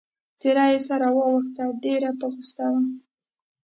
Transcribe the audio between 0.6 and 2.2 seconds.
يې سره واوښته، ډېره